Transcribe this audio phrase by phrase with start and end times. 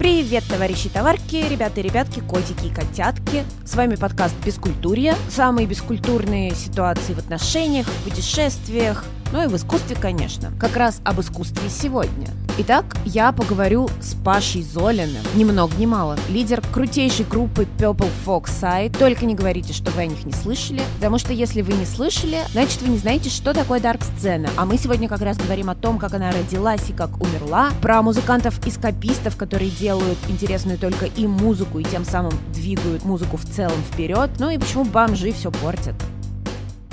[0.00, 3.44] Привет, товарищи товарки, ребята и ребятки, котики и котятки.
[3.66, 5.14] С вами подкаст «Бескультурье».
[5.28, 10.52] Самые бескультурные ситуации в отношениях, в путешествиях, ну и в искусстве, конечно.
[10.58, 12.28] Как раз об искусстве сегодня.
[12.62, 18.50] Итак, я поговорю с Пашей Золиным, ни много ни мало, лидер крутейшей группы Purple Fox
[18.60, 18.98] Side.
[18.98, 22.40] Только не говорите, что вы о них не слышали, потому что если вы не слышали,
[22.52, 24.50] значит вы не знаете, что такое дарк-сцена.
[24.58, 28.02] А мы сегодня как раз говорим о том, как она родилась и как умерла, про
[28.02, 34.28] музыкантов-эскапистов, которые делают интересную только им музыку и тем самым двигают музыку в целом вперед,
[34.38, 35.94] ну и почему бомжи все портят.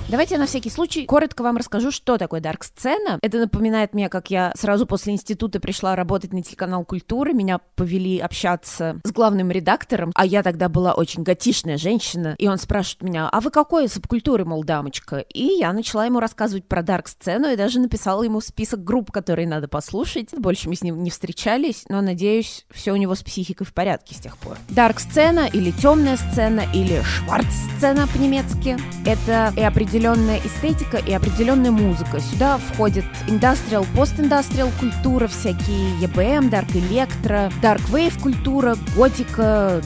[0.10, 3.20] Давайте я на всякий случай коротко вам расскажу, что такое дарк-сцена.
[3.22, 7.34] Это напоминает мне, как я сразу после института пришла работать на телеканал «Культура».
[7.34, 12.36] Меня повели общаться с главным редактором, а я тогда была очень готишная женщина.
[12.38, 15.18] И он спрашивает меня, а вы какой субкультуры, мол, дамочка?
[15.18, 19.68] И я начала ему рассказывать про дарк-сцену и даже написала ему список групп, которые надо
[19.68, 20.30] послушать.
[20.32, 24.16] Больше мы с ним не встречались, но, надеюсь, все у него с психикой в порядке
[24.16, 24.56] с тех пор.
[24.70, 32.20] Дарк-сцена или темная сцена или шварц-сцена по-немецки— это и определенно определенная эстетика и определенная музыка.
[32.20, 39.82] Сюда входит индастриал, пост-индастриал культура, всякие EBM, Dark Electro, Dark Wave культура, готика,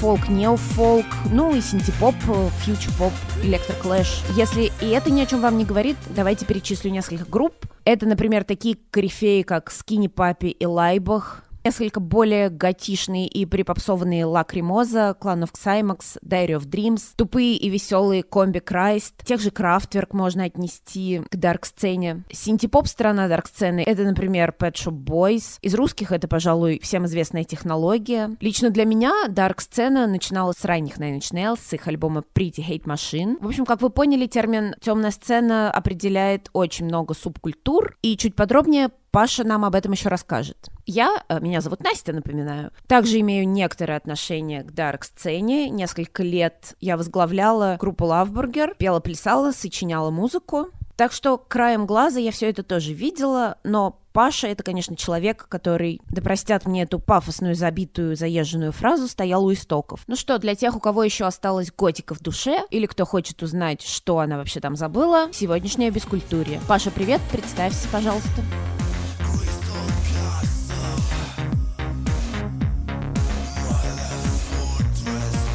[0.00, 2.16] Folk, Neo Folk, ну и синтепоп,
[2.64, 3.12] future pop,
[3.44, 4.04] Electro
[4.36, 7.54] Если и это ни о чем вам не говорит, давайте перечислю несколько групп.
[7.84, 15.16] Это, например, такие корифеи, как Skinny Puppy и Laibach, несколько более готишные и припопсованные Lacrimosa,
[15.20, 21.22] Clan of Xymax, Diary of Dreams, тупые и веселые Combichrist, тех же Крафтверк можно отнести
[21.30, 22.24] к dark-сцене.
[22.30, 25.58] Синтепоп сторона dark-сцены— это, например, Pet Shop Boys.
[25.60, 28.36] Из русских это, пожалуй, всем известная технология.
[28.40, 32.84] Лично для меня dark-сцена начиналась с ранних Nine Inch Nails, с их альбома Pretty Hate
[32.84, 33.36] Machine.
[33.40, 38.90] В общем, как вы поняли, термин «темная сцена» определяет очень много субкультур, и чуть подробнее
[39.10, 40.71] Паша нам об этом еще расскажет.
[40.86, 45.70] Я, э, меня зовут Настя, напоминаю, также имею некоторое отношение к дарк-сцене.
[45.70, 50.68] Несколько лет я возглавляла группу Лавбургер, пела, плясала, сочиняла музыку.
[50.96, 56.00] Так что краем глаза я все это тоже видела, но Паша— это, конечно, человек, который,
[56.10, 60.02] да простят мне эту пафосную, забитую, заезженную фразу, стоял у истоков.
[60.06, 63.80] Ну что, для тех, у кого еще осталась готика в душе, или кто хочет узнать,
[63.82, 66.60] что она вообще там забыла, сегодняшняя бескультурье.
[66.68, 68.42] Паша, привет, представься, пожалуйста.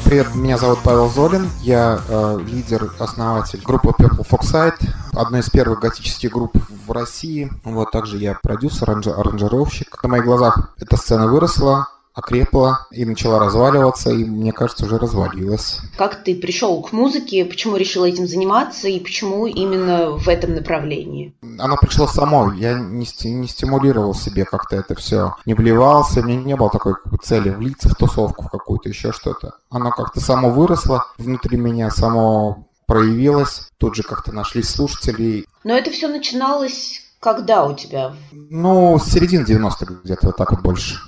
[0.08, 5.80] Привет, меня зовут Павел Золин, я э, лидер, основатель группы Purple Foxside, одной из первых
[5.80, 7.52] готических групп в России.
[7.62, 10.02] Вот также я продюсер, аранжировщик.
[10.02, 15.80] На моих глазах эта сцена выросла, окрепла и начала разваливаться, и, мне кажется, уже развалилась.
[15.96, 21.34] Как ты пришел к музыке, почему решил этим заниматься и почему именно в этом направлении?
[21.58, 26.42] Оно пришло само, я не, не стимулировал себе как-то это все, не вливался, у меня
[26.42, 29.54] не было такой цели влиться в тусовку в какую-то, еще что-то.
[29.70, 35.46] Оно как-то само выросло внутри меня, само проявилось, тут же как-то нашлись слушатели.
[35.62, 38.14] Но это все начиналось когда у тебя?
[38.30, 41.00] Ну, с середины 90-х где-то вот так вот больше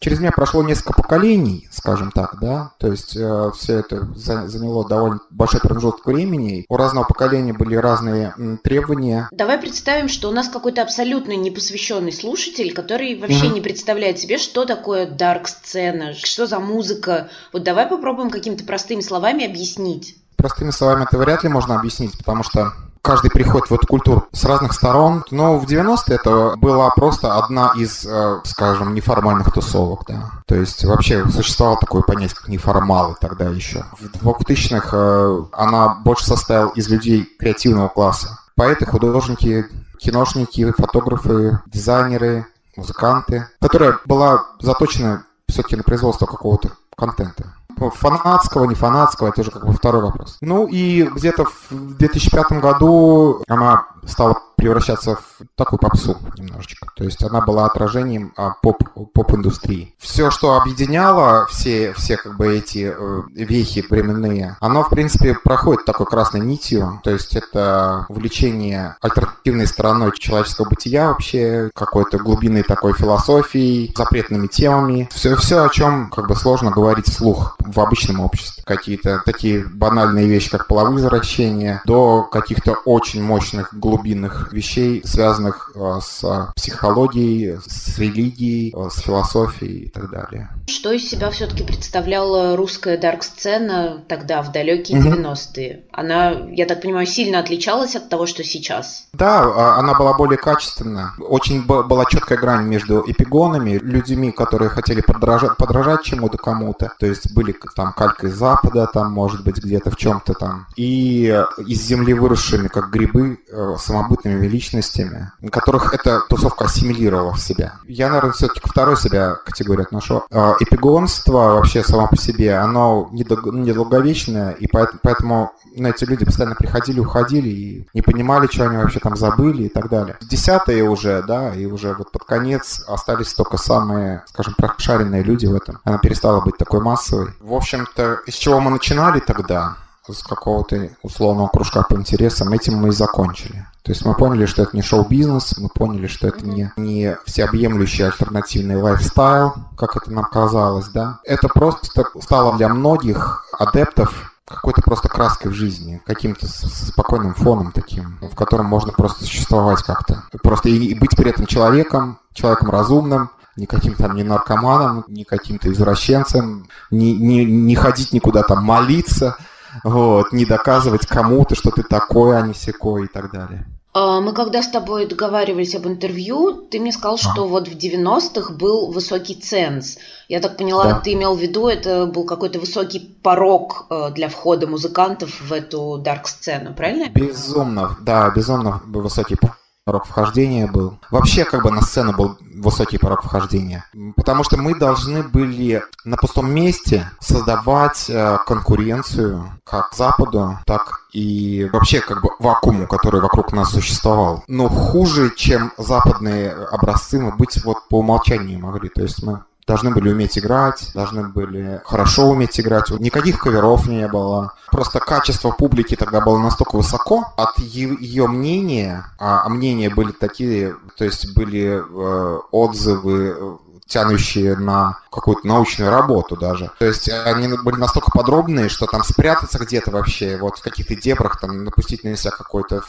[0.00, 4.86] через меня прошло несколько поколений, скажем так, да, то есть э, все это за, заняло
[4.88, 6.64] довольно большой промежуток времени.
[6.68, 9.28] У разного поколения были разные м, требования.
[9.32, 13.54] Давай представим, что у нас какой-то абсолютно непосвященный слушатель, который вообще mm-hmm.
[13.54, 17.28] не представляет себе, что такое дарк-сцена, что за музыка.
[17.52, 20.16] Вот давай попробуем какими-то простыми словами объяснить.
[20.36, 22.72] Простыми словами это вряд ли можно объяснить, потому что
[23.06, 25.24] каждый приходит в эту культуру с разных сторон.
[25.30, 30.30] Но в 90-е это была просто одна из, э, скажем, неформальных тусовок, да.
[30.46, 33.84] То есть вообще существовало такое понятие, как неформалы тогда еще.
[34.00, 38.40] В 2000-х э, она больше состояла из людей креативного класса.
[38.56, 39.66] Поэты, художники,
[39.98, 42.46] киношники, фотографы, дизайнеры,
[42.76, 49.66] музыканты, которая была заточена все-таки на производство какого-то контента фанатского, не фанатского, это уже как
[49.66, 50.38] бы второй вопрос.
[50.40, 56.88] Ну и где-то в 2005 году она стала превращаться в такую попсу немножечко.
[56.96, 58.82] То есть она была отражением а, поп,
[59.12, 59.94] поп-индустрии.
[59.98, 65.84] Все, что объединяло все, все как бы эти э, вехи временные, оно, в принципе, проходит
[65.84, 67.00] такой красной нитью.
[67.04, 75.08] То есть это увлечение альтернативной стороной человеческого бытия вообще, какой-то глубинной такой философией, запретными темами.
[75.12, 78.62] Все, все о чем как бы сложно говорить вслух в обычном обществе.
[78.66, 83.95] Какие-то такие банальные вещи, как половые извращения, до каких-то очень мощных глубинных
[84.26, 90.48] разных вещей, связанных э, с психологией, с религией, э, с философией и так далее.
[90.66, 95.08] Что из себя все-таки представляла русская дарк-сцена тогда, в далекие угу.
[95.08, 95.84] 90-е?
[95.92, 99.06] Она, я так понимаю, сильно отличалась от того, что сейчас?
[99.12, 101.12] Да, а, она была более качественна.
[101.18, 106.92] Очень была четкая грань между эпигонами, людьми, которые хотели подражать, подражать чему-то кому-то.
[106.98, 110.66] То есть были там калька из Запада, там, может быть, где-то в чем-то там.
[110.76, 117.74] И из земли выросшими, как грибы, э, самобытными личностями, которых эта тусовка ассимилировала в себя.
[117.86, 120.24] Я, наверное, все-таки к второй себя категории отношу.
[120.30, 127.00] А, эпигонство вообще само по себе, оно недолговечное, и поэтому ну, эти люди постоянно приходили,
[127.00, 130.16] уходили и не понимали, что они вообще там забыли и так далее.
[130.20, 135.54] Десятые уже, да, и уже вот под конец остались только самые, скажем, прошаренные люди в
[135.54, 135.80] этом.
[135.84, 137.30] Она перестала быть такой массовой.
[137.40, 139.76] В общем-то, из чего мы начинали тогда?
[140.08, 143.66] С какого-то условного кружка по интересам, этим мы и закончили.
[143.82, 148.04] То есть мы поняли, что это не шоу-бизнес, мы поняли, что это не, не всеобъемлющий
[148.04, 151.20] альтернативный лайфстайл, как это нам казалось, да.
[151.24, 158.18] Это просто стало для многих адептов какой-то просто краской в жизни, каким-то спокойным фоном таким,
[158.20, 160.24] в котором можно просто существовать как-то.
[160.42, 165.72] Просто и быть при этом человеком, человеком разумным, не каким-то там не наркоманом, не каким-то
[165.72, 169.36] извращенцем, не, не, не ходить никуда там молиться,
[169.84, 173.66] вот, не доказывать кому-то, что ты такой, а не секой и так далее.
[173.98, 177.46] А, мы когда с тобой договаривались об интервью, ты мне сказал, что а.
[177.46, 179.96] вот в 90-х был высокий ценз.
[180.28, 181.00] Я так поняла, да.
[181.00, 185.96] ты имел в виду, это был какой-то высокий порог э, для входа музыкантов в эту
[185.96, 187.08] дарк-сцену, правильно?
[187.08, 190.98] Безумно, да, безумно высокий порог порог вхождения был.
[191.12, 193.84] Вообще, как бы на сцену был высокий порог вхождения.
[194.16, 201.70] Потому что мы должны были на пустом месте создавать э, конкуренцию как Западу, так и
[201.72, 204.42] вообще как бы вакууму, который вокруг нас существовал.
[204.48, 208.88] Но хуже, чем западные образцы, мы быть вот по умолчанию не могли.
[208.88, 212.88] То есть мы должны были уметь играть, должны были хорошо уметь играть.
[212.90, 214.52] Никаких коверов не было.
[214.70, 220.76] Просто качество публики тогда было настолько высоко от ее мнения, а, а мнения были такие,
[220.96, 226.70] то есть были э, отзывы э, тянущие на какую-то научную работу даже.
[226.78, 231.40] То есть они были настолько подробные, что там спрятаться где-то вообще, вот в каких-то дебрах,
[231.40, 232.82] там напустить на себя какой-то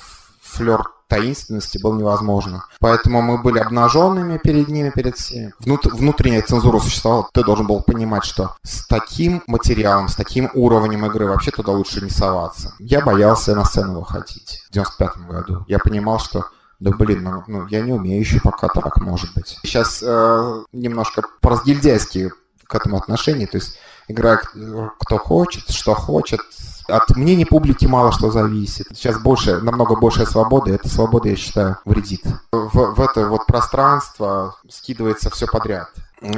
[0.49, 2.65] флер таинственности было невозможно.
[2.79, 5.53] Поэтому мы были обнаженными перед ними, перед всеми.
[5.59, 7.29] Внут, внутренняя цензура существовала.
[7.33, 12.01] Ты должен был понимать, что с таким материалом, с таким уровнем игры вообще туда лучше
[12.01, 12.73] не соваться.
[12.79, 15.65] Я боялся на сцену выходить в 95 году.
[15.67, 16.45] Я понимал, что
[16.79, 19.57] да блин, ну, ну я не умею еще пока так, может быть.
[19.63, 22.31] Сейчас э, немножко по-разгильдяйски
[22.65, 24.41] к этому отношению, то есть играет
[24.99, 26.41] кто хочет, что хочет,
[26.87, 28.87] от мнения публики мало что зависит.
[28.93, 32.23] Сейчас больше, намного большая свобода, и эта свобода, я считаю, вредит.
[32.51, 35.89] В, в это вот пространство скидывается все подряд.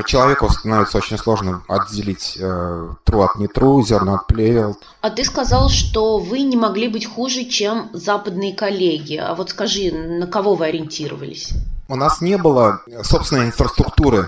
[0.05, 4.77] Человеку становится очень сложно отделить э, true от не true, зерна от плевел.
[4.99, 9.15] А ты сказал, что вы не могли быть хуже, чем западные коллеги.
[9.15, 11.53] А вот скажи, на кого вы ориентировались?
[11.87, 14.27] У нас не было собственной инфраструктуры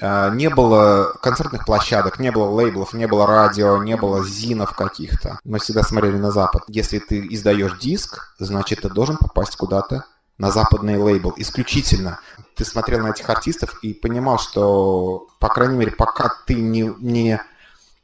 [0.00, 5.38] не было концертных площадок, не было лейблов, не было радио, не было зинов каких-то.
[5.44, 6.62] Мы всегда смотрели на Запад.
[6.68, 10.04] Если ты издаешь диск, значит, ты должен попасть куда-то
[10.38, 12.18] на западный лейбл исключительно.
[12.56, 17.40] Ты смотрел на этих артистов и понимал, что, по крайней мере, пока ты не, не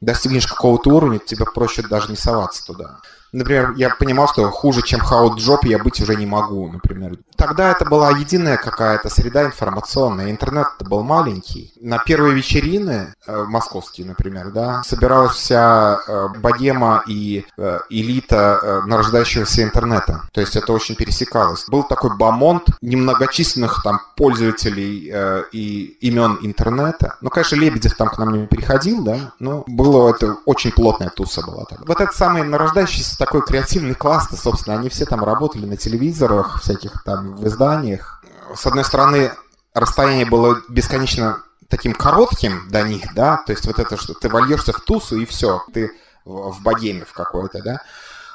[0.01, 2.99] достигнешь какого-то уровня, тебе проще даже не соваться туда.
[3.31, 7.17] Например, я понимал, что хуже, чем Haujobb, я быть уже не могу, например.
[7.35, 10.31] Тогда это была единая какая-то среда информационная.
[10.31, 11.73] Интернет был маленький.
[11.81, 18.81] На первые вечерины, э, московские, например, да, собиралась вся э, богема и э, элита э,
[18.85, 20.21] нарождающегося интернета.
[20.31, 21.65] То есть это очень пересекалось.
[21.69, 27.17] Был такой бомонд немногочисленных там пользователей э, и имен интернета.
[27.21, 31.45] Ну, конечно, Лебедев там к нам не переходил, да, но было это очень плотная туса
[31.45, 31.65] была.
[31.85, 37.03] Вот этот самый нарождающийся такой креативный класс собственно, они все там работали на телевизорах, всяких
[37.03, 38.23] там в изданиях.
[38.55, 39.31] С одной стороны,
[39.73, 44.71] расстояние было бесконечно таким коротким до них, да, то есть вот это, что ты вольешься
[44.71, 45.91] в тусу и все, ты
[46.23, 47.81] в богеме в какой-то, да.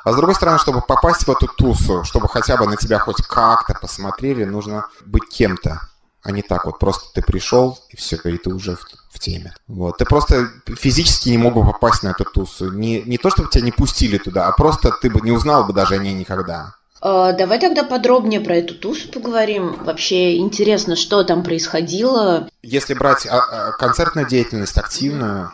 [0.05, 3.23] А с другой стороны, чтобы попасть в эту тусу, чтобы хотя бы на тебя хоть
[3.27, 5.81] как-то посмотрели, нужно быть кем-то
[6.23, 9.55] а не так вот просто ты пришел и все, и ты уже в, в теме.
[9.69, 9.99] Вот.
[9.99, 12.73] Ты просто физически не мог бы попасть на эту тусу.
[12.73, 15.73] Не, не то, чтобы тебя не пустили туда, а просто ты бы не узнал бы
[15.73, 16.75] даже о ней никогда.
[17.01, 19.77] А, давай тогда подробнее про эту тусу поговорим.
[19.85, 22.49] Вообще интересно, что там происходило.
[22.63, 25.53] Если брать а, а, концертную деятельность активную,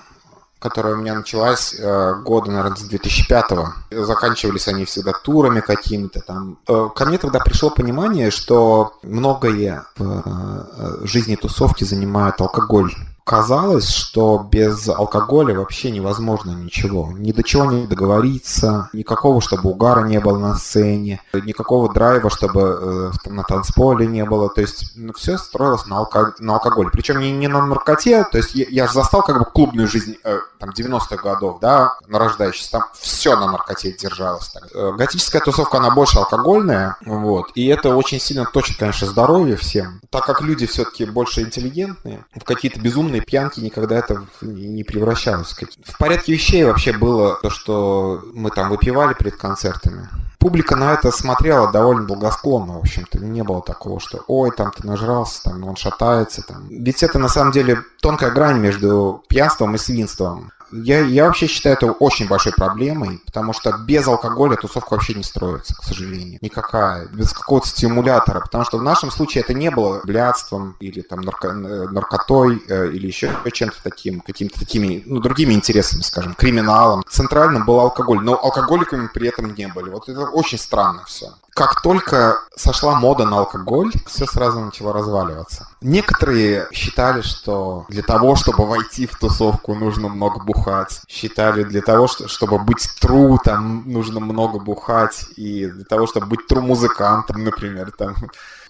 [0.58, 4.04] которая у меня началась э, года, наверное, с 2005-го.
[4.04, 6.58] Заканчивались они всегда турами какими-то там.
[6.66, 12.92] Э, ко мне тогда пришло понимание, что многое в э, жизни тусовки занимает алкоголь
[13.28, 17.12] казалось, что без алкоголя вообще невозможно ничего.
[17.12, 23.12] Ни до чего не договориться, никакого, чтобы угара не было на сцене, никакого драйва, чтобы
[23.26, 24.48] э, на танцполе не было.
[24.48, 26.34] То есть ну, все строилось на, алко...
[26.38, 26.88] на алкоголе.
[26.90, 28.24] Причем не, не на наркоте.
[28.24, 31.92] То есть я, я же застал как бы клубную жизнь э, там 90-х годов, да,
[32.06, 32.72] нарождающийся.
[32.72, 34.48] Там все на наркоте держалось.
[34.48, 34.68] Так.
[34.74, 36.96] Э, готическая тусовка, она больше алкогольная.
[37.04, 37.50] Вот.
[37.54, 40.00] И это очень сильно точит, конечно, здоровье всем.
[40.08, 45.54] Так как люди все-таки больше интеллигентные, в какие-то безумные полной пьянки никогда это не превращалось.
[45.84, 50.08] В порядке вещей вообще было то, что мы там выпивали перед концертами.
[50.38, 53.18] Публика на это смотрела довольно благосклонно, в общем-то.
[53.18, 56.42] Не было такого, что «Ой, там ты нажрался, там он шатается».
[56.42, 56.68] Там.
[56.68, 61.76] Ведь это на самом деле тонкая грань между пьянством и свинством я, я вообще считаю
[61.76, 66.38] это очень большой проблемой, потому что без алкоголя тусовка вообще не строится, к сожалению.
[66.42, 67.06] Никакая.
[67.08, 68.40] Без какого-то стимулятора.
[68.40, 72.88] Потому что в нашем случае это не было блядством или там нарко, э, наркотой э,
[72.88, 77.02] или еще чем-то таким, какими-то такими, ну, другими интересами, скажем, криминалом.
[77.08, 79.90] Центральным был алкоголь, но алкоголиками при этом не были.
[79.90, 85.66] Вот это очень странно все как только сошла мода на алкоголь, все сразу начало разваливаться.
[85.80, 91.00] Некоторые считали, что для того, чтобы войти в тусовку, нужно много бухать.
[91.08, 95.26] Считали, для того, чтобы быть тру, там нужно много бухать.
[95.34, 98.14] И для того, чтобы быть тру музыкантом, например, там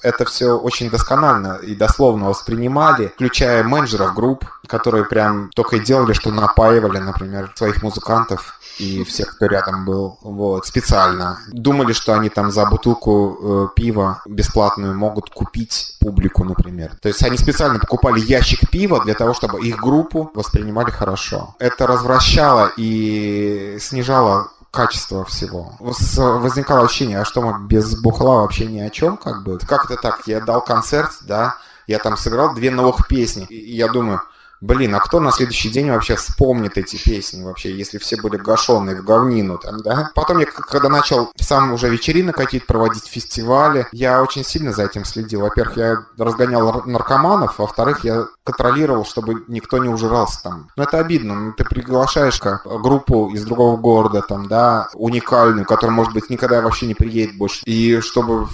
[0.02, 6.12] это все очень досконально и дословно воспринимали, включая менеджеров групп, которые прям только и делали,
[6.12, 11.38] что напаивали, например, своих музыкантов и всех, кто рядом был, вот, специально.
[11.50, 16.96] Думали, что они там за бутылку э, пива бесплатную могут купить публику, например.
[17.02, 21.56] То есть они специально покупали ящик пива для того, чтобы их группу воспринимали хорошо.
[21.58, 25.72] Это развращало и снижало качество всего.
[25.80, 29.58] Возникало ощущение, а что мы без бухла вообще ни о чем, как бы.
[29.58, 30.22] Как это так?
[30.26, 31.56] Я дал концерт, да,
[31.86, 34.20] я там сыграл две новых песни, и я думаю,
[34.60, 38.96] Блин, а кто на следующий день вообще вспомнит эти песни вообще, если все были гашенные
[38.96, 40.10] в говнину там, да?
[40.14, 45.04] Потом я, когда начал сам уже вечерины какие-то проводить, фестивали, я очень сильно за этим
[45.04, 45.42] следил.
[45.42, 50.68] Во-первых, я разгонял наркоманов, во-вторых, я контролировал, чтобы никто не ужирался там.
[50.76, 51.34] Ну, это обидно.
[51.34, 56.86] Ну, ты приглашаешь группу из другого города, там, да, уникальную, которая, может быть, никогда вообще
[56.86, 57.62] не приедет больше.
[57.64, 58.48] И чтобы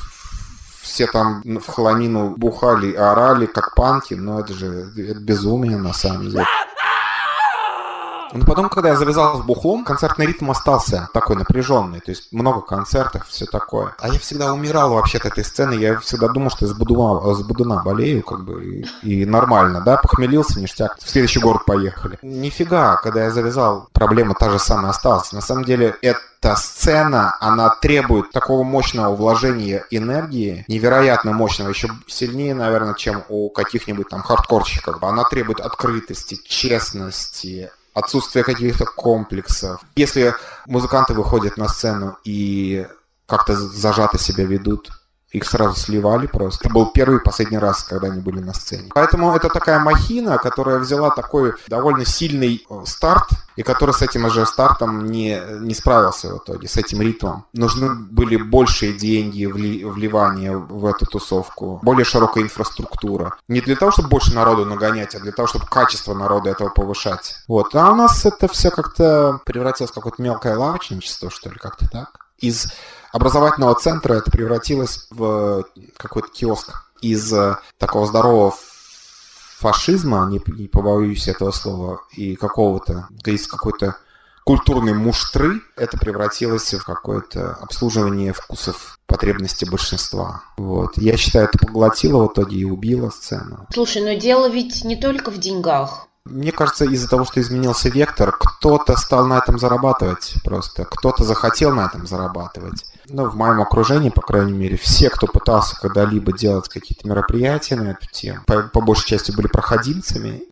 [0.85, 6.29] все там в хламину бухали, орали, как панки, но это же это безумие на самом
[6.31, 6.45] деле.
[8.35, 12.01] Но потом, когда я завязал с бухлом, концертный ритм остался такой напряженный.
[12.01, 13.95] То есть много концертов, все такое.
[14.01, 15.75] А я всегда умирал вообще от этой сцены.
[15.75, 19.97] Я всегда думал, что из Будуна, из Будуна болею, как бы, и, и нормально, да,
[19.97, 20.99] похмелился, ништяк.
[20.99, 22.19] В следующий город поехали.
[22.23, 25.33] Нифига, когда я завязал, проблема та же самая осталась.
[25.33, 31.89] На самом деле, это эта сцена, она требует такого мощного вложения энергии, невероятно мощного, еще
[32.07, 35.03] сильнее, наверное, чем у каких-нибудь там хардкорщиков.
[35.03, 39.81] Она требует открытости, честности, отсутствие каких-то комплексов.
[39.97, 40.35] Если
[40.67, 42.87] музыканты выходят на сцену и
[43.27, 44.91] как-то зажато себя ведут,
[45.35, 46.67] их сразу сливали просто.
[46.67, 48.91] Это был первый и последний раз, когда они были на сцене.
[48.95, 54.31] Поэтому это такая махина, которая взяла такой довольно сильный э, старт, и который с этим
[54.31, 57.47] же стартом не, не справился в итоге, с этим ритмом.
[57.53, 63.37] Нужны были большие деньги, вли, вливания в эту тусовку, более широкая инфраструктура.
[63.49, 67.37] Не для того, чтобы больше народу нагонять, а для того, чтобы качество народа этого повышать.
[67.49, 67.75] Вот.
[67.75, 72.21] А у нас это все как-то превратилось в какое-то мелкое лавочничество, что ли, как-то так.
[72.39, 72.69] Из
[73.15, 75.65] образовательного центра это превратилось в
[75.97, 78.55] какой-то киоск из э, такого здорового
[79.59, 83.97] фашизма, не, не побоюсь этого слова, и какого-то, из какой-то
[84.43, 90.43] культурной муштры, это превратилось в какое-то обслуживание вкусов потребности большинства.
[90.57, 90.99] Вот.
[90.99, 93.69] Я считаю, это поглотило в итоге и убило сцену.
[93.73, 96.09] Слушай, но дело ведь не только в деньгах.
[96.25, 100.85] Мне кажется, из-за того, что изменился вектор, кто-то стал на этом зарабатывать просто.
[100.85, 102.85] Кто-то захотел на этом зарабатывать.
[103.09, 107.91] Ну, в моем окружении, по крайней мере, все, кто пытался когда-либо делать какие-то мероприятия на
[107.91, 110.43] эту тему, по, по большей части были проходимцами,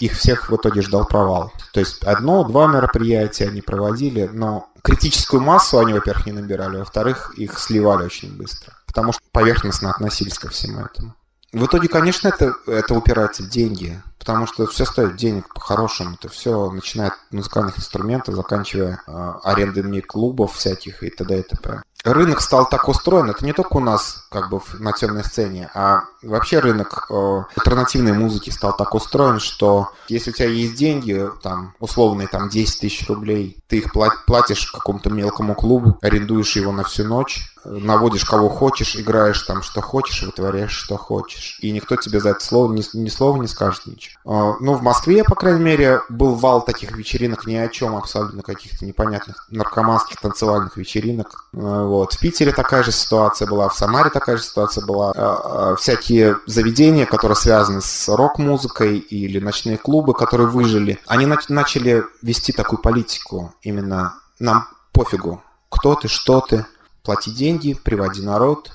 [0.00, 1.52] их всех в итоге ждал провал.
[1.72, 7.58] То есть одно-два мероприятия они проводили, но критическую массу они, во-первых, не набирали, во-вторых, их
[7.58, 11.14] сливали очень быстро, потому что поверхностно относились ко всему этому.
[11.56, 16.16] В итоге, конечно, это, это упирается в деньги, потому что все стоит денег по-хорошему.
[16.20, 21.38] Это все начиная от музыкальных инструментов, заканчивая э, арендами клубов всяких и т.д.
[21.38, 21.82] и т.п.
[22.04, 26.02] рынок стал так устроен, это не только у нас как бы на темной сцене, а
[26.22, 31.74] вообще рынок э, альтернативной музыки стал так устроен, что если у тебя есть деньги, там,
[31.80, 33.94] условные там 10 тысяч рублей, ты их
[34.26, 39.80] платишь какому-то мелкому клубу, арендуешь его на всю ночь, наводишь кого хочешь, играешь там что
[39.80, 41.58] хочешь, вытворяешь что хочешь.
[41.60, 44.16] И никто тебе за это слово ни, ни слова не скажет ничего.
[44.24, 48.42] А, ну, в Москве, по крайней мере, был вал таких вечеринок ни о чем, абсолютно
[48.42, 51.48] каких-то непонятных наркоманских танцевальных вечеринок.
[51.54, 52.14] А, вот.
[52.14, 55.12] В Питере такая же ситуация была, в Самаре такая же ситуация была.
[55.16, 62.52] А, всякие заведения, которые связаны с рок-музыкой или ночные клубы, которые выжили, они начали вести
[62.52, 66.66] такую политику именно нам пофигу, кто ты, что ты,
[67.06, 68.72] плати деньги, приводи народ.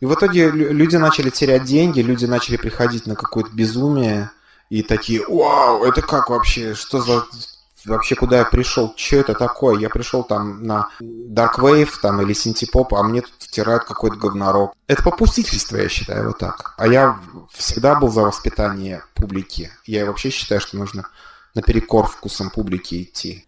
[0.00, 4.30] И в итоге люди начали терять деньги, люди начали приходить на какое-то безумие
[4.68, 7.24] и такие, вау, это как вообще, что за
[7.84, 9.78] вообще куда я пришел, что это такое?
[9.78, 14.72] Я пришел там на Dark Wave там, или Синтепоп, а мне тут втирают какой-то говнорок.
[14.86, 16.74] Это попустительство, я считаю, вот так.
[16.76, 17.18] А я
[17.52, 19.70] всегда был за воспитание публики.
[19.86, 21.08] Я вообще считаю, что нужно
[21.54, 23.44] наперекор вкусом публики идти.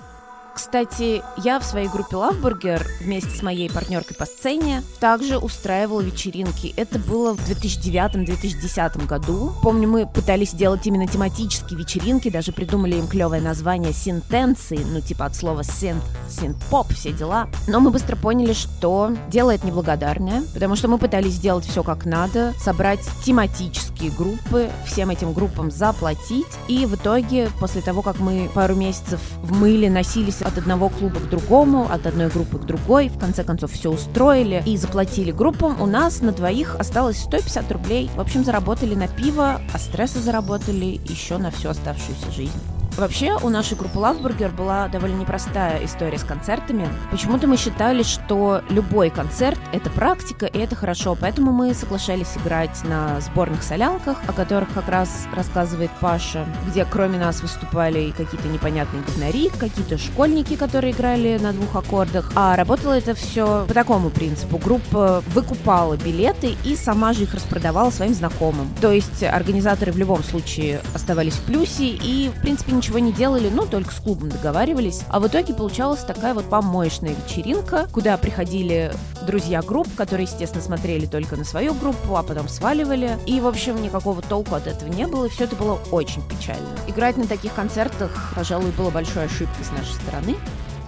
[0.61, 6.75] Кстати, я в своей группе Loveburger вместе с моей партнеркой по сцене также устраивала вечеринки.
[6.76, 9.55] Это было в 2009-2010 году.
[9.62, 15.25] Помню, мы пытались делать именно тематические вечеринки, даже придумали им клевое название синтенции, ну типа
[15.25, 17.49] от слова синт, синт-поп, все дела.
[17.67, 22.05] Но мы быстро поняли, что дело это неблагодарное, потому что мы пытались сделать все как
[22.05, 28.50] надо, собрать тематические группы, всем этим группам заплатить, и в итоге, после того, как мы
[28.55, 33.09] пару месяцев в мыле носились от одного клуба к другому, от одной группы к другой.
[33.09, 35.80] В конце концов, все устроили и заплатили группам.
[35.80, 38.11] У нас на двоих осталось 150 рублей.
[38.16, 42.80] В общем, заработали на пиво, а стресса заработали еще на всю оставшуюся жизнь.
[43.00, 46.87] Вообще, у нашей группы Loveburger была довольно непростая история с концертами.
[47.11, 52.85] Почему-то мы считали, что любой концерт— это практика, и это хорошо, поэтому мы соглашались играть
[52.85, 59.02] на сборных солянках, о которых как раз рассказывает Паша, где кроме нас выступали какие-то непонятные
[59.02, 62.30] говнари, какие-то школьники, которые играли на двух аккордах.
[62.37, 64.59] А работало это все по такому принципу.
[64.59, 68.69] Группа выкупала билеты и сама же их распродавала своим знакомым.
[68.83, 73.49] То есть организаторы в любом случае оставались в плюсе и, в принципе, ничего не делали,
[73.49, 75.02] ну, только с клубом договаривались.
[75.09, 78.92] А в итоге получалась такая вот помоечная вечеринка, куда приходили
[79.26, 83.18] друзья групп, которые, естественно, смотрели только на свою группу, а потом сваливали.
[83.26, 86.68] И, в общем, никакого толку от этого не было, и все это было очень печально.
[86.88, 90.37] Играть на таких концертах, пожалуй, было большой ошибкой с нашей стороны.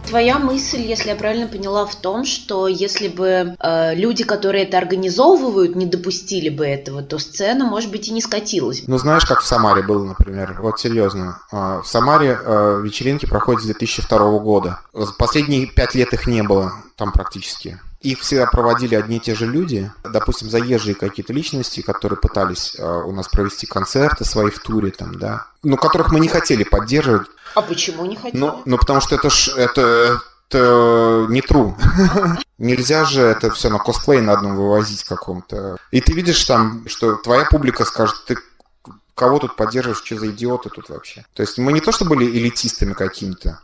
[0.07, 4.79] Твоя мысль, если я правильно поняла, в том, что если бы э, люди, которые это
[4.79, 8.83] организовывают, не допустили бы этого, то сцена, может быть, и не скатилась.
[8.87, 10.59] Ну, знаешь, как в Самаре было, например?
[10.61, 11.39] Вот серьезно.
[11.51, 14.81] Э, в Самаре э, вечеринки проходят с 2002 года.
[15.19, 19.47] Последние пять лет их не было там практически их всегда проводили одни и те же
[19.47, 24.91] люди, допустим, заезжие какие-то личности, которые пытались э, у нас провести концерты свои в туре,
[24.91, 27.29] там, да, но которых мы не хотели поддерживать.
[27.55, 28.41] А почему не хотели?
[28.41, 31.75] Ну, ну потому что это ж, это, это не true.
[32.59, 35.77] Нельзя же это все на косплей на одном вывозить каком-то.
[35.91, 38.37] И ты видишь там, что твоя публика скажет, ты
[39.15, 41.25] кого тут поддерживаешь, что за идиоты тут вообще.
[41.35, 43.61] То есть мы не то, что были элитистами какими-то,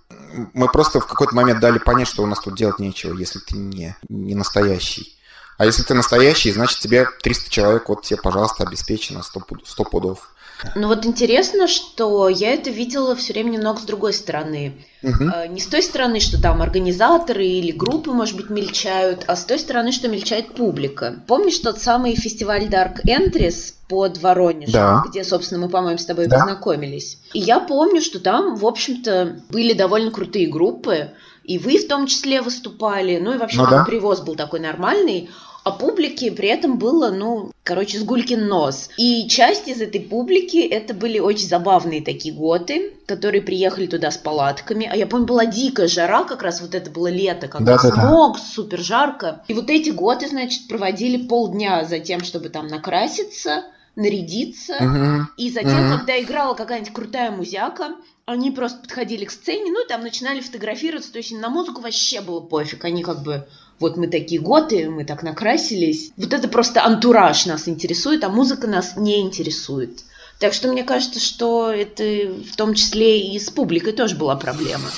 [0.53, 3.57] мы просто в какой-то момент дали понять, что у нас тут делать нечего, если ты
[3.57, 5.17] не, не настоящий.
[5.57, 10.31] А если ты настоящий, значит тебе 300 человек, вот тебе, пожалуйста, обеспечено 100, 100 пудов.
[10.75, 14.75] Ну вот интересно, что я это видела все время немного с другой стороны.
[15.03, 15.25] Угу.
[15.51, 19.59] Не с той стороны, что там организаторы или группы, может быть, мельчают, а с той
[19.59, 21.23] стороны, что мельчает публика.
[21.27, 25.05] Помнишь тот самый фестиваль Dark Entries под Воронежем, да.
[25.09, 26.39] где, собственно, мы, по-моему, с тобой да.
[26.39, 27.19] познакомились?
[27.33, 31.13] И я помню, что там, в общем-то, были довольно крутые группы,
[31.45, 33.85] и вы в том числе выступали, ну и вообще ну, да.
[33.85, 35.31] привоз был такой нормальный,
[35.69, 38.89] а публики при этом было, ну, короче, с гулькин нос.
[38.97, 44.17] И часть из этой публики это были очень забавные такие готы, которые приехали туда с
[44.17, 44.89] палатками.
[44.91, 48.37] А я помню, была дикая жара, как раз вот это было лето, когда да, смог,
[48.37, 49.45] да, супер жарко.
[49.49, 54.75] И вот эти готы, значит, проводили полдня за тем, чтобы там накраситься, нарядиться.
[54.77, 55.29] Угу.
[55.37, 55.99] И затем, угу.
[55.99, 61.13] когда играла какая-нибудь крутая музяка, они просто подходили к сцене, ну и там начинали фотографироваться,
[61.13, 63.47] то есть на музыку вообще было пофиг, они как бы
[63.81, 66.13] вот мы такие готы, мы так накрасились.
[66.17, 70.05] Вот это просто антураж нас интересует, а музыка нас не интересует.
[70.39, 74.89] Так что мне кажется, что это в том числе и с публикой тоже была проблема.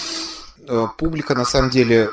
[0.69, 2.11] Э, публика на самом деле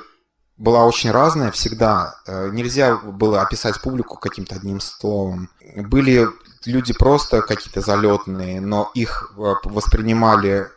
[0.57, 2.15] была очень разная всегда.
[2.25, 5.49] Э, нельзя было описать публику каким-то одним словом.
[5.75, 6.27] Были
[6.65, 10.67] люди просто какие-то залетные, но их э, воспринимали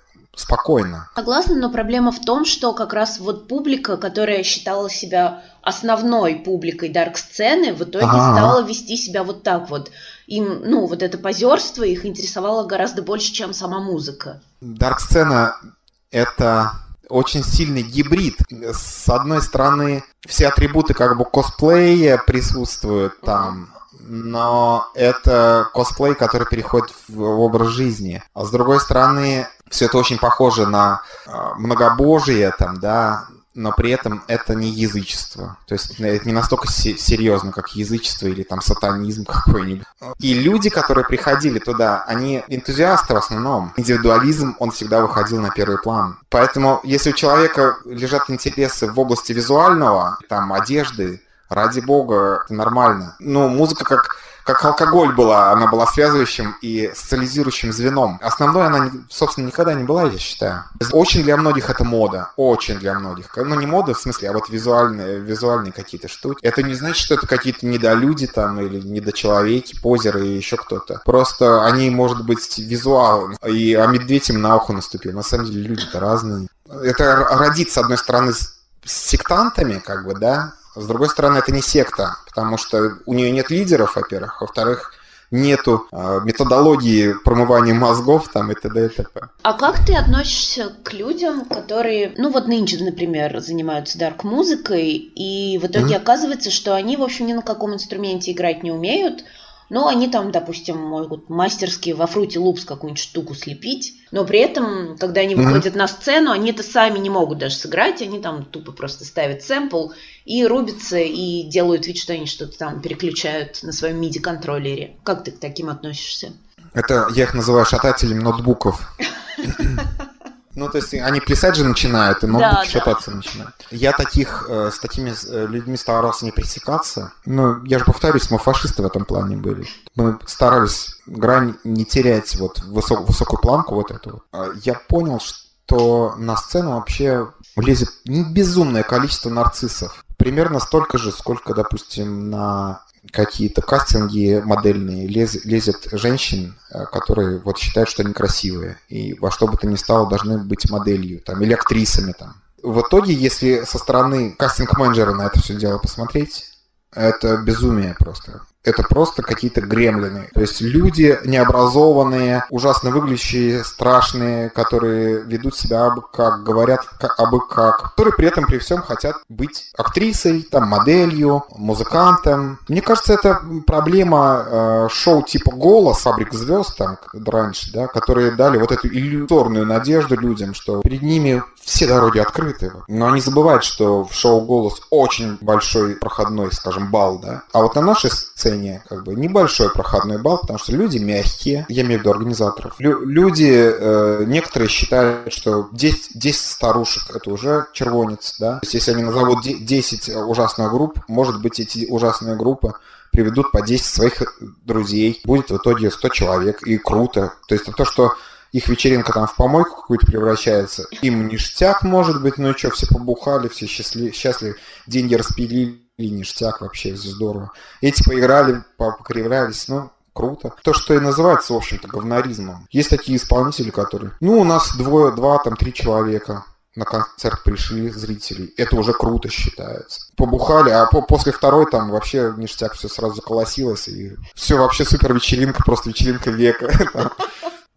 [0.40, 1.08] спокойно.
[1.14, 6.88] Согласна, но проблема в том, что как раз вот публика, которая считала себя основной публикой
[6.88, 8.36] дарк-сцены, в итоге А-а-а.
[8.36, 9.90] стала вести себя вот так вот.
[10.26, 14.40] Им, ну, вот это позерство их интересовало гораздо больше, чем сама музыка.
[14.60, 15.56] Дарк-сцена—
[16.10, 16.72] это
[17.08, 18.36] очень сильный гибрид.
[18.50, 26.90] С одной стороны, все атрибуты как бы косплея присутствуют там, но это косплей, который переходит
[27.08, 28.22] в образ жизни.
[28.34, 33.90] А с другой стороны, все это очень похоже на а, многобожие, там, да, но при
[33.90, 35.56] этом это не язычество.
[35.66, 39.86] То есть это не настолько серьезно, как язычество или там сатанизм какой-нибудь.
[40.18, 43.72] И люди, которые приходили туда, они энтузиасты в основном.
[43.76, 46.18] Индивидуализм, он всегда выходил на первый план.
[46.28, 53.16] Поэтому, если у человека лежат интересы в области визуального, там, одежды, ради бога, это нормально.
[53.18, 58.18] Ну, музыка как как алкоголь была, она была связывающим и социализирующим звеном.
[58.22, 60.64] Основной она, собственно, никогда не была, я считаю.
[60.92, 63.36] Очень для многих это мода, очень для многих.
[63.36, 66.38] Ну, не мода в смысле, а вот визуальные, визуальные какие-то штуки.
[66.42, 71.02] Это не значит, что это какие-то недолюди там или недочеловеки, позеры и еще кто-то.
[71.04, 73.36] Просто они, может быть, визуалы.
[73.46, 75.12] И а медведь им на ухо наступил.
[75.12, 76.48] На самом деле люди-то разные.
[76.68, 81.62] Это родит, с одной стороны, с сектантами, как бы, да, с другой стороны, это не
[81.62, 84.40] секта, потому что у нее нет лидеров, во-первых.
[84.40, 84.92] Во-вторых,
[85.30, 88.86] нету э, методологии промывания мозгов там и т.д.
[88.86, 89.28] и т.п.
[89.42, 95.66] А как ты относишься к людям, которые, ну вот нынче, например, занимаются дарк-музыкой, и в
[95.66, 95.98] итоге mm-hmm.
[95.98, 99.24] оказывается, что они, в общем, ни на каком инструменте играть не умеют,
[99.70, 104.98] но они там, допустим, могут мастерски во фруте лупс какую-нибудь штуку слепить, но при этом,
[104.98, 105.78] когда они выходят mm-hmm.
[105.78, 109.90] на сцену, они это сами не могут даже сыграть, они там тупо просто ставят сэмпл
[110.24, 114.96] и рубятся, и делают вид, что они что-то там переключают на своем MIDI-контроллере.
[115.04, 116.32] Как ты к таким относишься?
[116.74, 118.94] Это я их называю шатателями ноутбуков.
[120.54, 123.16] Ну, то есть они плясать же начинают, и ноутбуки да, шататься да.
[123.18, 123.54] начинают.
[123.70, 127.12] Я таких, э, с такими э, людьми старался не пресекаться.
[127.24, 129.66] Ну, я же повторюсь, мы фашисты в этом плане были.
[129.94, 134.24] Мы старались грань не терять, вот высок, высокую планку вот эту.
[134.32, 140.04] А я понял, что на сцену вообще лезет безумное количество нарциссов.
[140.16, 142.82] Примерно столько же, сколько, допустим, на
[143.12, 149.30] какие-то кастинги модельные лез, лезет женщин, э, которые вот считают, что они красивые, и во
[149.30, 152.34] что бы то ни стало должны быть моделью, там, или актрисами там.
[152.62, 156.44] В итоге, если со стороны кастинг-менеджера на это все дело посмотреть,
[156.92, 160.28] это безумие просто это просто какие-то гремлины.
[160.34, 167.40] То есть люди необразованные, ужасно выглядящие, страшные, которые ведут себя абы как, говорят как, абы
[167.46, 172.58] как, которые при этом при всем хотят быть актрисой, там, моделью, музыкантом.
[172.68, 178.58] Мне кажется, это проблема э, шоу типа «Голос», «Фабрик звезд», там, раньше, да, которые дали
[178.58, 182.72] вот эту иллюзорную надежду людям, что перед ними все дороги открыты.
[182.88, 187.42] Но они забывают, что в шоу «Голос» очень большой проходной, скажем, балл, да.
[187.52, 188.49] А вот на нашей сцене
[188.88, 192.74] как бы небольшой проходной балл, потому что люди мягкие, я имею в виду организаторов.
[192.78, 198.54] Лю- люди, э, некоторые считают, что 10, 10 старушек это уже червонец, да.
[198.58, 202.74] То есть если они назовут 10 ужасных групп, может быть эти ужасные группы
[203.12, 205.20] приведут по 10 своих друзей.
[205.24, 207.32] Будет в итоге 100 человек, и круто.
[207.48, 208.14] То есть то, что
[208.52, 210.84] их вечеринка там в помойку какую-то превращается.
[211.02, 216.60] Им ништяк может быть, ну и что, все побухали, все счастливы, счастливы, деньги распилили, ништяк
[216.60, 217.52] вообще, здорово.
[217.80, 220.54] Эти поиграли, покривлялись, ну, круто.
[220.62, 222.66] То, что и называется, в общем-то, говноризмом.
[222.70, 224.12] Есть такие исполнители, которые...
[224.20, 226.44] Ну, у нас двое, два, там, три человека
[226.76, 228.54] на концерт пришли зрителей.
[228.56, 230.00] Это уже круто считается.
[230.16, 233.88] Побухали, а по после второй там вообще ништяк все сразу заколосилось.
[233.88, 236.70] И все вообще супер вечеринка, просто вечеринка века.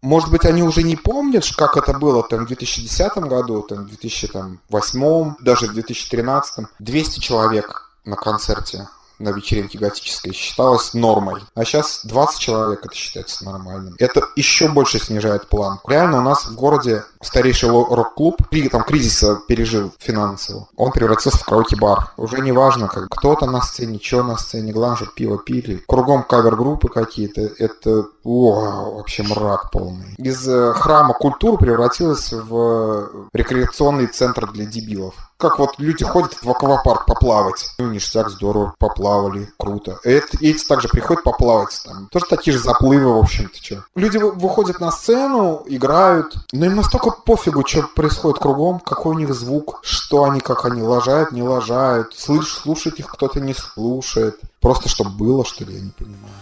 [0.04, 3.88] Может быть, они уже не помнят, как это было там, в 2010 году, там, в
[3.88, 6.66] 2008, даже в 2013.
[6.78, 8.86] 200 человек на концерте
[9.18, 11.42] на вечеринке готической считалось нормой.
[11.54, 13.94] А сейчас 20 человек это считается нормальным.
[13.98, 15.90] Это еще больше снижает планку.
[15.90, 20.68] Реально у нас в городе старейший рок-клуб, там кризиса пережил финансово.
[20.76, 22.12] Он превратился в караоке-бар.
[22.18, 25.82] Уже не важно, как кто-то на сцене, что на сцене, главное, чтобы пиво пили.
[25.86, 27.40] Кругом кавер-группы какие-то.
[27.58, 30.14] Это о, вообще мрак полный.
[30.18, 36.50] Из э, храма культуры превратилось в рекреационный центр для дебилов как вот люди ходят в
[36.50, 37.66] аквапарк поплавать.
[37.78, 39.98] Ну, ништяк, здорово, поплавали, круто.
[40.02, 42.08] Это, эти также приходят поплавать там.
[42.10, 43.84] Тоже такие же заплывы, в общем-то, что.
[43.94, 49.34] Люди выходят на сцену, играют, но им настолько пофигу, что происходит кругом, какой у них
[49.34, 54.40] звук, что они, как они лажают, не лажают, слышь, слушать их кто-то не слушает.
[54.60, 56.32] Просто чтобы было, что ли, я не понимаю.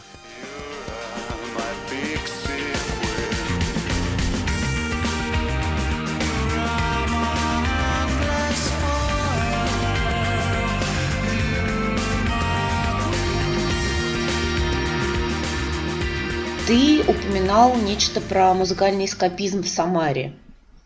[16.66, 20.32] Ты упоминал нечто про музыкальный эскапизм в Самаре.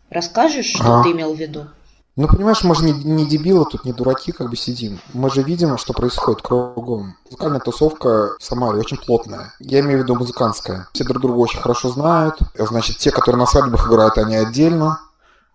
[0.09, 1.03] Расскажешь, что А.
[1.03, 1.67] ты имел в виду?
[2.15, 4.99] Ну, понимаешь, мы же не, не дебилы тут, не дураки как бы сидим.
[5.13, 7.15] Мы же видим, что происходит кругом.
[7.25, 9.53] Музыкальная тусовка в Самаре очень плотная.
[9.59, 10.87] Я имею в виду музыкантская.
[10.93, 12.39] Все друг друга очень хорошо знают.
[12.57, 14.99] Значит, те, которые на свадьбах играют, они отдельно.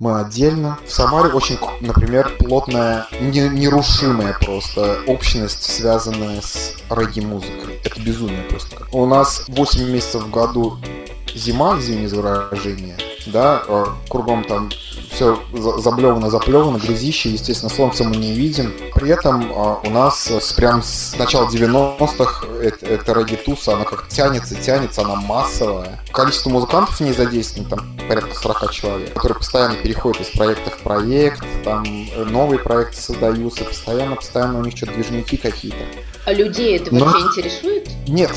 [0.03, 0.79] Мы отдельно.
[0.85, 7.81] В Самаре очень, например, плотная, не- нерушимая просто общность, связанная с регги-музыкой.
[7.85, 8.79] Это безумие просто.
[8.91, 10.77] У нас 8 месяцев в году
[11.33, 14.70] зима, извини за выражение, да, э, кругом там
[15.11, 18.72] все заблевано, заплевано, грязище, естественно, солнца мы не видим.
[18.94, 24.54] При этом э, у нас прям с начала 90-х это, это регги-туса, она как тянется,
[24.54, 26.00] тянется, она массовая.
[26.12, 30.78] Количество музыкантов в ней задействовано, там порядка 40 человек, которые постоянно переходят из проекта в
[30.78, 35.85] проект, там э, новые проекты создаются, постоянно, постоянно у них что-то движники какие-то.
[36.24, 37.90] А людей это Но- вообще интересует?
[38.06, 38.30] Нет,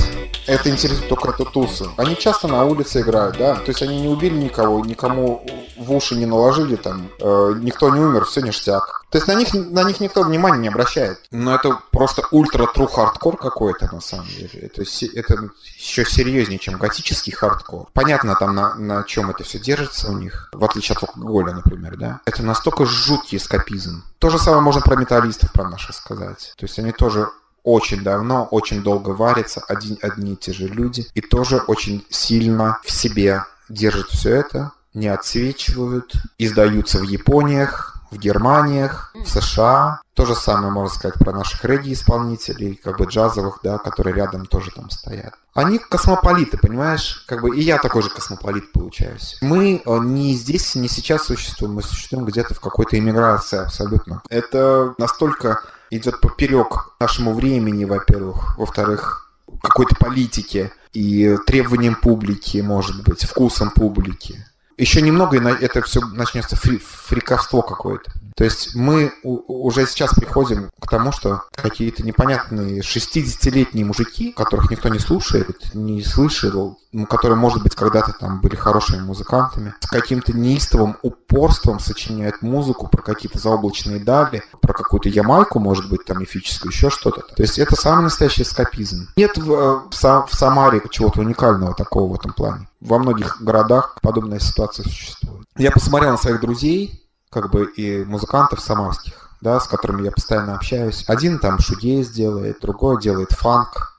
[0.47, 1.85] это интересует только это тусы.
[1.97, 3.55] Они часто на улице играют, да.
[3.55, 5.45] То есть они не убили никого, никому
[5.77, 9.05] в уши не наложили, там, э, никто не умер, все ништяк.
[9.09, 11.19] То есть на них, на них никто внимания не обращает.
[11.31, 14.49] Но это просто ультра-true хардкор какой-то, на самом деле.
[14.61, 17.87] Это, это еще серьезнее, чем готический хардкор.
[17.93, 21.97] Понятно там, на, на чем это все держится у них, в отличие от алкоголя, например,
[21.97, 22.21] да.
[22.25, 24.03] Это настолько жуткий эскапизм.
[24.19, 26.53] То же самое можно про металлистов, про наших сказать.
[26.57, 27.29] То есть они тоже
[27.65, 32.79] очень давно, очень долго варятся, один, одни и те же люди, и тоже очень сильно
[32.83, 40.01] в себе держат все это, не отсвечивают, издаются в Япониях, в Германиях, в США.
[40.13, 44.71] То же самое можно сказать про наших регги-исполнителей, как бы джазовых, да, которые рядом тоже
[44.71, 45.33] там стоят.
[45.53, 47.25] Они космополиты, понимаешь?
[47.27, 49.37] Как бы и я такой же космополит получаюсь.
[49.41, 54.21] Мы э, не здесь, не сейчас существуем, мы существуем где-то в какой-то иммиграции абсолютно.
[54.29, 63.23] Это настолько идет поперек нашему времени, во-первых, во-вторых, какой-то политике и требованиям публики, может быть,
[63.23, 64.45] вкусом публики.
[64.77, 68.11] Еще немного, и это все начнется фри- фриковство какое-то.
[68.35, 74.69] То есть мы у- уже сейчас приходим к тому, что какие-то непонятные 60-летние мужики, которых
[74.69, 79.87] никто не слушает, не слышал, ну, которые, может быть, когда-то там были хорошими музыкантами, с
[79.87, 86.19] каким-то неистовым упорством сочиняют музыку про какие-то заоблачные дали, про какую-то Ямайку, может быть, там
[86.19, 87.21] мифическую, еще что-то.
[87.21, 89.07] То есть это самый настоящий эскапизм.
[89.15, 92.67] Нет в, э, в в Самаре чего-то уникального такого в этом плане.
[92.81, 95.45] Во многих городах подобная ситуация существует.
[95.57, 100.55] Я посмотрел на своих друзей, как бы и музыкантов самарских, да, с которыми я постоянно
[100.55, 101.03] общаюсь.
[101.07, 103.93] Один там шудейс делает, другой делает фанк.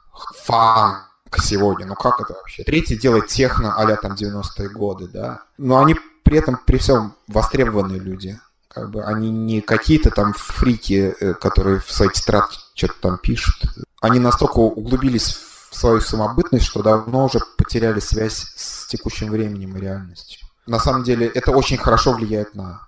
[0.44, 1.06] Фанк
[1.38, 2.64] сегодня, ну как это вообще?
[2.64, 5.42] Третий делает техно а там 90-е годы, да.
[5.58, 8.38] Но они при этом, при всем, востребованные люди.
[8.68, 13.54] Как бы они не какие-то там фрики, э, которые в своей тетрадке что-то там пишут.
[14.02, 19.80] Они настолько углубились в свою самобытность, что давно уже потеряли связь с текущим временем и
[19.80, 20.46] реальностью.
[20.66, 22.80] На самом деле это очень хорошо влияет на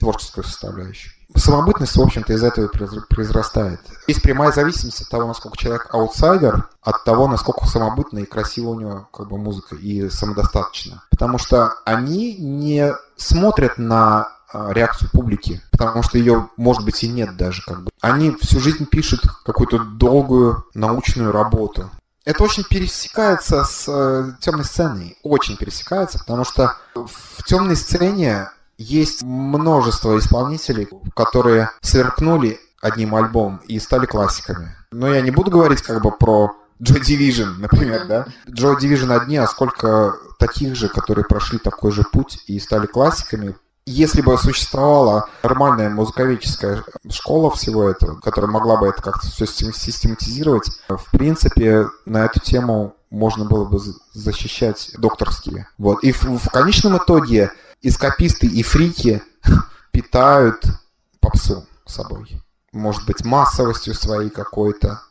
[0.00, 1.12] творческую составляющую.
[1.36, 2.68] Самобытность, в общем-то, из этого
[3.08, 3.80] произрастает.
[4.08, 8.80] Есть прямая зависимость от того, насколько человек аутсайдер, от того, насколько самобытно и красиво у
[8.80, 11.04] него как бы музыка и самодостаточно.
[11.10, 17.08] Потому что они не смотрят на а, реакцию публики, потому что ее, может быть, и
[17.08, 17.90] нет даже как бы.
[18.00, 21.90] Они всю жизнь пишут какую-то долгую научную работу.
[22.24, 29.22] Это очень пересекается с э, темной сценой, очень пересекается, потому что в темной сцене есть
[29.22, 34.74] множество исполнителей, которые сверкнули одним альбомом и стали классиками.
[34.90, 38.26] Но я не буду говорить как бы про Joy Division, например, да?
[38.46, 43.56] Joy Division одни, а сколько таких же, которые прошли такой же путь и стали классиками.
[43.86, 50.70] Если бы существовала нормальная музыковедческая школа всего этого, которая могла бы это как-то все систематизировать,
[50.88, 55.68] в принципе, на эту тему можно было бы за- защищать докторские.
[55.78, 56.04] Вот.
[56.04, 57.50] И в, в конечном итоге
[57.82, 59.22] эскаписты и фрики
[59.90, 60.62] питают
[61.20, 62.40] попсу собой.
[62.72, 65.02] Может быть, массовостью своей какой-то,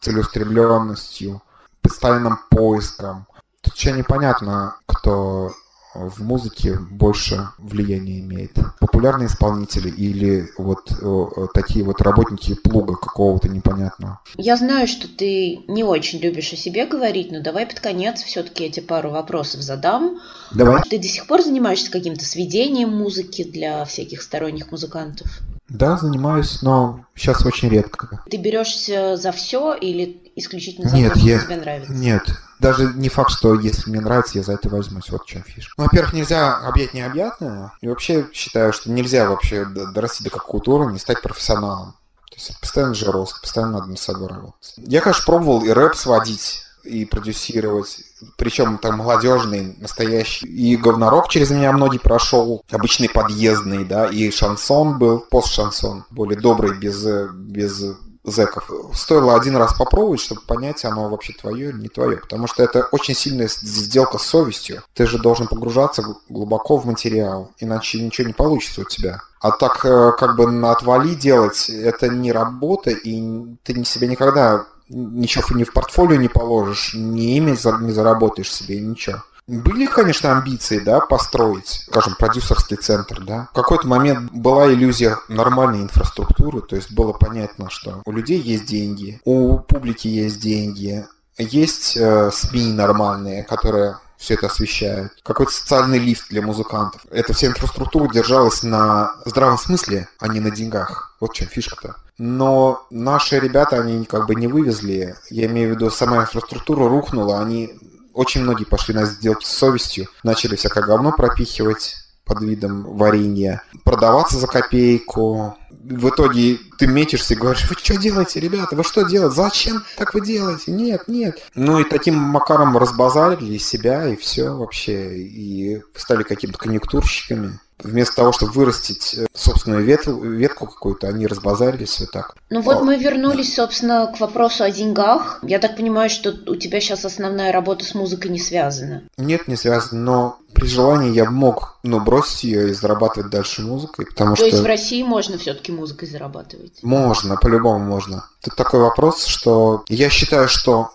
[0.00, 1.42] целеустремленностью,
[1.82, 3.26] постоянным поиском.
[3.60, 5.52] Тут еще непонятно, кто
[5.94, 8.52] в музыке больше влияния имеет.
[8.80, 14.20] Популярные исполнители или вот э, такие вот работники плуга какого-то непонятного.
[14.36, 18.64] Я знаю, что ты не очень любишь о себе говорить, но давай под конец все-таки
[18.64, 20.18] эти пару вопросов задам.
[20.52, 20.82] Давай.
[20.88, 25.28] Ты до сих пор занимаешься каким-то сведением музыки для всяких сторонних музыкантов?
[25.68, 28.22] Да, занимаюсь, но сейчас очень редко.
[28.30, 31.92] Ты берешься за все или исключительно за Нет, то, что я- тебе нравится?
[31.94, 32.22] Нет,
[32.62, 35.10] даже не факт, что если мне нравится, я за это возьмусь.
[35.10, 35.74] Вот в чем фишка.
[35.76, 37.72] Ну, во-первых, нельзя объять необъятное.
[37.82, 41.94] И вообще считаю, что нельзя вообще дорасти до какого-то уровня и стать профессионалом.
[42.30, 44.74] То есть постоянно же рост, постоянно надо над собой работать.
[44.78, 48.00] Я, конечно, пробовал и рэп сводить и продюсировать.
[48.36, 50.46] Причем там молодежный, настоящий.
[50.46, 52.64] И говнорок через меня многие прошел.
[52.70, 56.04] Обычный подъездный, да, и шансон был, пост-шансон.
[56.10, 57.82] Более добрый, без, без
[58.24, 58.70] зэков.
[58.94, 62.18] Стоило один раз попробовать, чтобы понять, оно вообще твое или не твое.
[62.18, 64.82] Потому что это очень сильная сделка с совестью.
[64.94, 69.22] Ты же должен погружаться глубоко в материал, иначе ничего не получится у тебя.
[69.40, 74.66] А так э, как бы на отвали делать, это не работа, и ты себе никогда
[74.88, 79.22] ничего ни в портфолио не положишь, ни имя не заработаешь себе, ничего.
[79.46, 83.48] Были, конечно, амбиции, да, построить, скажем, продюсерский центр, да.
[83.52, 88.66] В какой-то момент была иллюзия нормальной инфраструктуры, то есть было понятно, что у людей есть
[88.66, 91.04] деньги, у публики есть деньги,
[91.38, 95.12] есть э, СМИ нормальные, которые все это освещают.
[95.24, 97.04] Какой-то социальный лифт для музыкантов.
[97.10, 101.16] Эта вся инфраструктура держалась на здравом смысле, а не на деньгах.
[101.18, 101.96] Вот в чем фишка-то.
[102.18, 105.16] Но наши ребята, они как бы не вывезли.
[105.28, 107.40] Я имею в виду, сама инфраструктура рухнула.
[107.40, 107.72] Они
[108.14, 114.38] очень многие пошли на сделки с совестью, начали всякое говно пропихивать под видом варенья, продаваться
[114.38, 115.56] за копейку.
[115.70, 120.14] В итоге ты метишься и говоришь, вы что делаете, ребята, вы что делаете, зачем так
[120.14, 120.70] вы делаете?
[120.70, 121.42] Нет, нет.
[121.54, 128.32] Ну и таким макаром разбазарили себя и все вообще, и стали какими-то конъюнктурщиками вместо того,
[128.32, 132.36] чтобы вырастить э, собственную ветку, ветку какую-то, они разбазарились вот так.
[132.50, 135.40] Ну вот а, мы вернулись, собственно, к вопросу о деньгах.
[135.42, 139.02] Я так понимаю, что у тебя сейчас основная работа с музыкой не связана.
[139.16, 144.06] Нет, не связана, но при желании я мог ну, бросить ее и зарабатывать дальше музыкой,
[144.06, 144.46] потому То что...
[144.46, 146.82] есть в России можно все-таки музыкой зарабатывать?
[146.82, 148.26] Можно, по-любому можно.
[148.42, 150.90] Тут такой вопрос, что я считаю, что,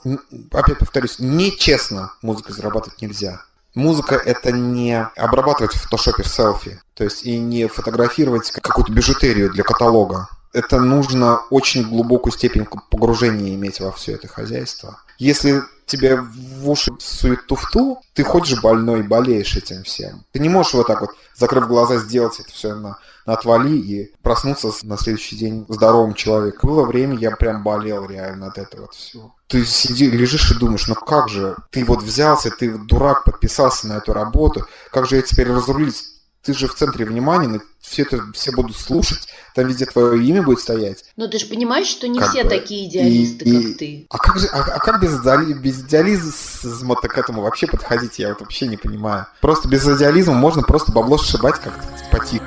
[0.51, 3.41] опять повторюсь, нечестно музыкой зарабатывать нельзя.
[3.77, 9.63] Музыка— это не обрабатывать в фотошопе селфи, то есть и не фотографировать какую-то бижутерию для
[9.63, 10.29] каталога.
[10.51, 14.97] Это нужно очень глубокую степень погружения иметь во все это хозяйство.
[15.19, 20.25] Если тебе в уши сует туфту, ты ходишь больной, болеешь этим всем.
[20.31, 22.97] Ты не можешь вот так вот, закрыв глаза, сделать это все на,
[23.33, 26.69] отвали и проснуться на следующий день здоровым человеком.
[26.69, 29.35] Было время, я прям болел реально от этого всего.
[29.47, 33.93] Ты сиди, лежишь и думаешь, ну как же, ты вот взялся, ты дурак, подписался на
[33.93, 36.03] эту работу, как же я теперь разрулить?
[36.43, 40.59] Ты же в центре внимания, все это все будут слушать, там везде твое имя будет
[40.59, 41.03] стоять.
[41.17, 42.49] Но ты же понимаешь, что не как все бы.
[42.49, 44.07] такие идеалисты, и, как и, ты.
[44.09, 45.19] А как же, а, а как без,
[45.59, 49.27] без идеализма к этому вообще подходить, я вот вообще не понимаю.
[49.41, 52.45] Просто без идеализма можно просто бабло сшибать как-то потихо.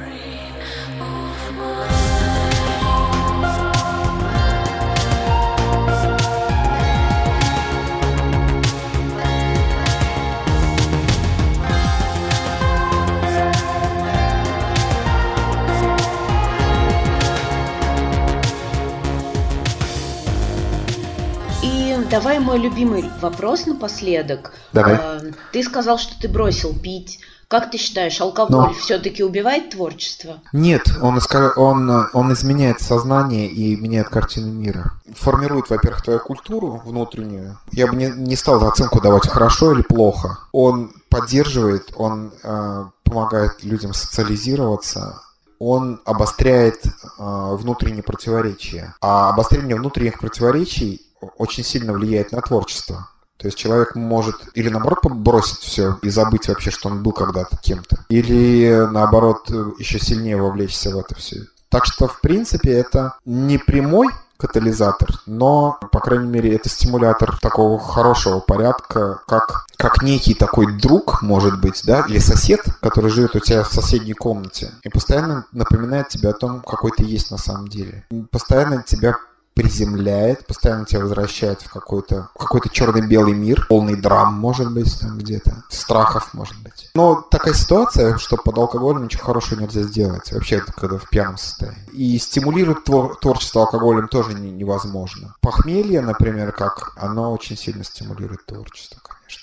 [22.40, 24.52] Давай мой любимый вопрос напоследок.
[24.72, 24.94] Давай.
[24.94, 25.20] А,
[25.52, 27.20] ты сказал, что ты бросил пить.
[27.48, 28.72] Как ты считаешь, алкоголь Но...
[28.72, 30.40] все-таки убивает творчество?
[30.52, 31.18] Нет, он,
[31.56, 34.92] он, он изменяет сознание и меняет картину мира.
[35.16, 37.58] Формирует, во-первых, твою культуру внутреннюю.
[37.72, 40.38] Я бы не, не стал оценку давать хорошо или плохо.
[40.52, 45.20] Он поддерживает, он э, помогает людям социализироваться,
[45.58, 48.94] он обостряет э, внутренние противоречия.
[49.00, 51.02] А обострение внутренних противоречий
[51.38, 53.08] очень сильно влияет на творчество.
[53.36, 57.56] То есть человек может или наоборот бросить все и забыть вообще, что он был когда-то
[57.56, 61.46] кем-то, или наоборот еще сильнее вовлечься в это все.
[61.70, 67.78] Так что, в принципе, это не прямой катализатор, но, по крайней мере, это стимулятор такого
[67.78, 73.40] хорошего порядка, как, как некий такой друг, может быть, да, или сосед, который живет у
[73.40, 77.68] тебя в соседней комнате и постоянно напоминает тебе о том, какой ты есть на самом
[77.68, 78.04] деле.
[78.30, 79.16] Постоянно тебя
[79.54, 85.64] приземляет, постоянно тебя возвращает в какой-то какой-то черно-белый мир, полный драм, может быть, там где-то,
[85.68, 86.90] страхов, может быть.
[86.94, 91.88] Но такая ситуация, что под алкоголем ничего хорошего нельзя сделать, вообще, когда в пьяном состоянии.
[91.92, 95.34] И стимулировать твор- творчество алкоголем тоже не- невозможно.
[95.40, 99.39] Похмелье, например, как, оно очень сильно стимулирует творчество, конечно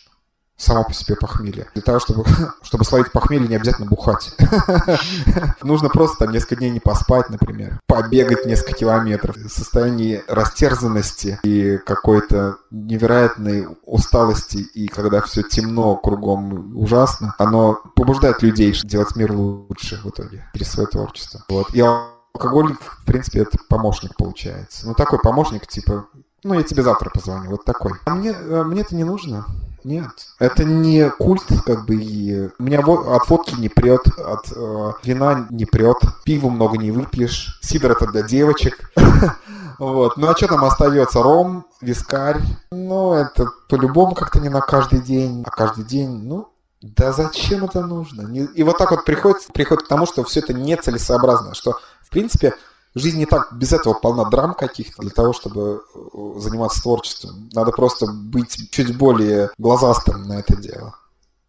[0.57, 1.69] само по себе похмелье.
[1.73, 2.25] Для того, чтобы,
[2.61, 4.35] чтобы словить похмелье, не обязательно бухать.
[5.61, 9.37] Нужно просто там несколько дней не поспать, например, побегать несколько километров.
[9.47, 18.73] Состояние растерзанности и какой-то невероятной усталости, и когда все темно кругом ужасно, оно побуждает людей
[18.83, 21.43] делать мир лучше в итоге через свое творчество.
[21.49, 21.73] Вот.
[21.73, 24.87] И алкоголь, в принципе, это помощник получается.
[24.87, 26.07] Ну, такой помощник, типа,
[26.43, 27.93] ну, я тебе завтра позвоню, вот такой.
[28.05, 29.45] А мне, э, мне это не нужно
[29.83, 30.09] нет.
[30.39, 32.49] Это не культ, как бы, и...
[32.59, 37.91] Меня от водки не прет, от э, вина не прет, пива много не выпьешь, сидр
[37.91, 38.91] это для девочек.
[39.79, 40.17] Вот.
[40.17, 41.21] Ну а что там остается?
[41.21, 42.41] Ром, вискарь.
[42.71, 46.49] Ну, это по-любому как-то не на каждый день, а каждый день, ну,
[46.81, 48.31] да зачем это нужно?
[48.33, 52.53] И вот так вот приходит, приходит к тому, что все это нецелесообразно, что, в принципе,
[52.95, 57.49] жизнь не так без этого полна драм каких-то для того, чтобы э, заниматься творчеством.
[57.53, 60.95] Надо просто быть чуть более глазастым на это дело.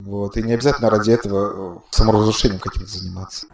[0.00, 0.36] Вот.
[0.36, 3.46] И не обязательно ради этого э, саморазрушением каким-то заниматься.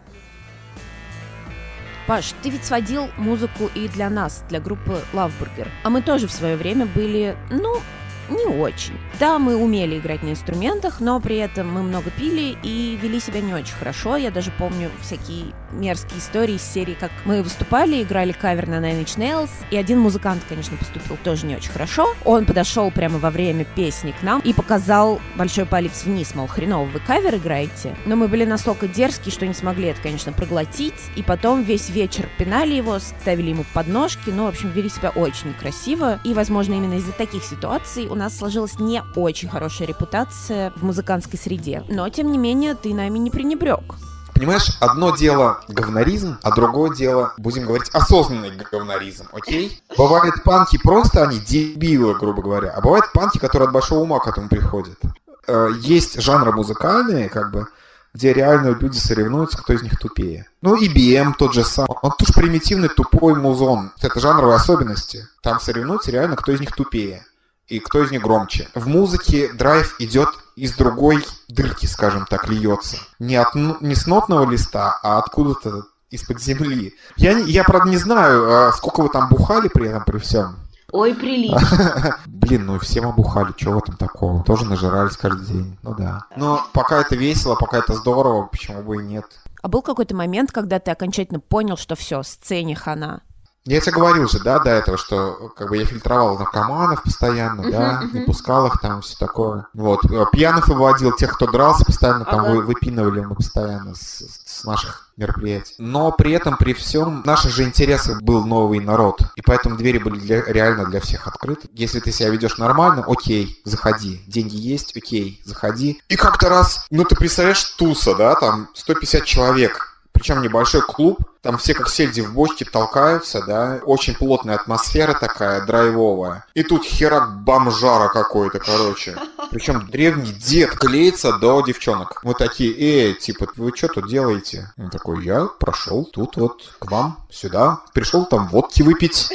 [2.07, 5.67] Паш, ты ведь сводил музыку и для нас, для группы Burger.
[5.83, 7.81] А мы тоже в свое время были, ну,
[8.29, 8.97] не очень.
[9.19, 13.41] Да, мы умели играть на инструментах, но при этом мы много пили и вели себя
[13.41, 14.17] не очень хорошо.
[14.17, 19.03] Я даже помню всякие мерзкие истории из серии, как мы выступали, играли кавер на Nine
[19.03, 22.13] Inch Nails, и один музыкант, конечно, поступил тоже не очень хорошо.
[22.23, 26.85] Он подошел прямо во время песни к нам и показал большой палец вниз, мол, хреново
[26.85, 27.95] вы кавер играете.
[28.05, 32.29] Но мы были настолько дерзкие, что не смогли это, конечно, проглотить, и потом весь вечер
[32.37, 36.95] пинали его, ставили ему подножки, ну, в общем, вели себя очень некрасиво, и, возможно, именно
[36.95, 41.83] из-за таких ситуаций у нас сложилась не очень хорошая репутация в музыкантской среде.
[41.89, 43.95] Но, тем не менее, ты нами не пренебрег.
[44.35, 49.81] Понимаешь, одно дело говноризм, а другое дело, будем говорить, осознанный говноризм, окей?
[49.97, 54.27] Бывают панки просто, они дебилы, грубо говоря, а бывают панки, которые от большого ума к
[54.27, 54.99] этому приходят.
[55.47, 57.67] Э, есть жанры музыкальные, как бы,
[58.13, 60.49] где реально люди соревнуются, кто из них тупее.
[60.61, 61.87] Ну, и BM тот же сам.
[62.01, 63.93] Он тоже примитивный, тупой музон.
[64.01, 65.29] Это жанровые особенности.
[65.41, 67.25] Там соревнуются реально, кто из них тупее
[67.67, 68.67] и кто из них громче.
[68.75, 72.97] В музыке драйв идет из другой дырки, скажем так, льется.
[73.19, 76.93] Не, от, не с нотного листа, а откуда-то из-под земли.
[77.17, 80.57] Я, я, правда, не знаю, а сколько вы там бухали при этом, при всем.
[80.91, 82.19] Ой, прилично.
[82.25, 84.43] Блин, ну все мы бухали, чего там такого?
[84.43, 86.25] Тоже нажирались каждый день, ну да.
[86.37, 89.25] Но пока это весело, пока это здорово, почему бы и нет.
[89.61, 93.23] А был какой-то момент, когда ты окончательно понял, что все, сцене хана?
[93.65, 97.71] Я тебе говорил же, да, до этого, что как бы я фильтровал наркоманов постоянно, uh-huh,
[97.71, 98.13] да, uh-huh.
[98.13, 99.67] не пускал их там, все такое.
[99.73, 100.05] Вот.
[100.05, 102.61] Э, пьяных выводил, тех, кто дрался постоянно, там ага.
[102.61, 105.73] выпинывали мы постоянно с, с наших мероприятий.
[105.79, 109.21] Но при этом, при всем, наши же интересы был новый народ.
[109.35, 111.67] И поэтому двери были для, реально для всех открыты.
[111.73, 114.21] Если ты себя ведешь нормально, окей, заходи.
[114.27, 116.01] Деньги есть, окей, заходи.
[116.07, 121.57] И как-то раз, ну ты представляешь, туса, да, там 150 человек причем небольшой клуб, там
[121.57, 126.45] все как сельди в бочке толкаются, да, очень плотная атмосфера такая, драйвовая.
[126.53, 129.17] И тут херак бомжара какой-то, короче.
[129.51, 132.21] Причем древний дед клеится до девчонок.
[132.23, 134.71] Мы такие, эй, типа, вы что тут делаете?
[134.77, 139.29] Он такой, я прошел тут вот к вам, сюда, пришел там водки выпить.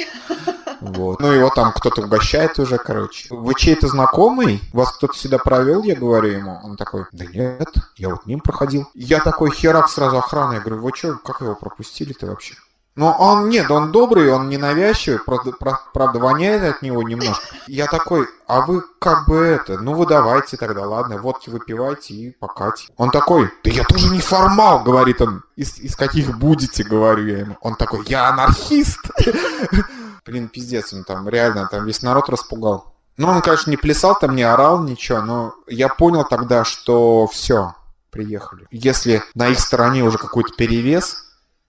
[0.81, 1.19] Вот.
[1.19, 3.27] Ну, его там кто-то угощает уже, короче.
[3.29, 4.61] Вы чей-то знакомый?
[4.73, 6.59] Вас кто-то сюда провел, я говорю ему.
[6.63, 8.89] Он такой, да нет, я вот ним проходил.
[8.95, 10.55] Я такой херак сразу охраны.
[10.55, 12.55] Я говорю, вы что, как его пропустили-то вообще?
[12.95, 15.53] Но он, нет, он добрый, он ненавязчивый, правда,
[15.93, 17.41] правда, воняет от него немножко.
[17.65, 22.31] Я такой, а вы как бы это, ну вы давайте тогда, ладно, водки выпивайте и
[22.31, 22.89] покать.
[22.97, 27.39] Он такой, да я тоже не формал, говорит он, из, из каких будете, говорю я
[27.39, 27.57] ему.
[27.61, 28.99] Он такой, я анархист.
[30.25, 32.93] Блин, пиздец, он там реально там весь народ распугал.
[33.17, 37.75] Ну, он, конечно, не плясал там, не орал, ничего, но я понял тогда, что все,
[38.09, 38.67] приехали.
[38.71, 41.17] Если на их стороне уже какой-то перевес,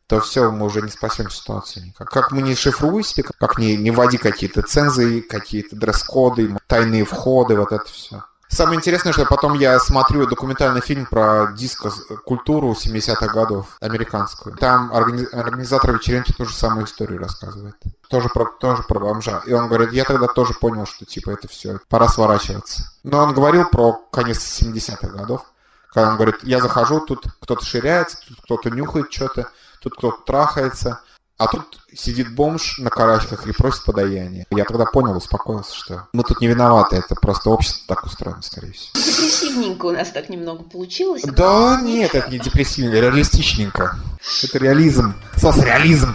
[0.06, 2.10] то все, мы уже не спасем ситуацию никак.
[2.10, 3.04] Как мы не шифруем
[3.38, 8.24] как не, не вводи какие-то цензы, какие-то дресс-коды, тайные входы, вот это все.
[8.52, 14.54] Самое интересное, что потом я смотрю документальный фильм про диско-культуру 70-х годов, американскую.
[14.58, 17.76] Там органи- организатор вечеринки ту же самую историю рассказывает.
[18.10, 19.42] Тоже про, тоже про бомжа.
[19.46, 22.92] И он говорит, я тогда тоже понял, что типа это все, пора сворачиваться.
[23.04, 25.46] Но он говорил про конец 70-х годов.
[25.90, 29.48] Когда он говорит, я захожу, тут кто-то ширяется, тут кто-то нюхает что-то,
[29.80, 31.00] тут кто-то трахается.
[31.42, 34.46] А тут сидит бомж на карачках и просит подаяние.
[34.52, 38.70] Я тогда понял, успокоился, что мы тут не виноваты, это просто общество так устроено, скорее
[38.70, 38.92] всего.
[38.94, 41.22] Депрессивненько у нас так немного получилось.
[41.24, 43.96] Да, нет, это не депрессивненько, реалистичненько.
[44.44, 46.14] Это реализм, соцреализм.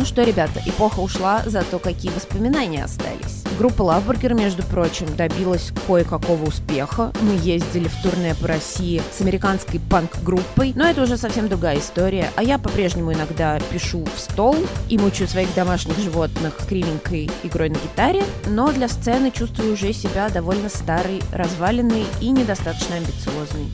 [0.00, 3.44] Ну что, ребята, эпоха ушла, зато какие воспоминания остались.
[3.58, 7.12] Группа Лавбургер, между прочим, добилась кое-какого успеха.
[7.20, 12.30] Мы ездили в турне по России с американской панк-группой, но это уже совсем другая история.
[12.36, 14.56] А я по-прежнему иногда пишу в стол
[14.88, 20.30] и мучаю своих домашних животных кривенькой игрой на гитаре, но для сцены чувствую уже себя
[20.30, 23.66] довольно старой, разваленной и недостаточно амбициозной